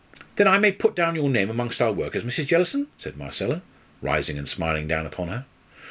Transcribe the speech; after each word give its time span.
"Then 0.37 0.47
I 0.47 0.57
may 0.57 0.71
put 0.71 0.95
down 0.95 1.13
your 1.15 1.29
name 1.29 1.51
among 1.51 1.71
our 1.79 1.91
workers, 1.93 2.23
Mrs. 2.23 2.47
Jellison?" 2.47 2.87
said 2.97 3.17
Marcella, 3.17 3.61
rising 4.01 4.39
and 4.39 4.49
smiling 4.49 4.87
down 4.87 5.05
upon 5.05 5.27
her. 5.27 5.45